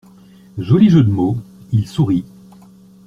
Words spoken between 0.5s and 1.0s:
Joli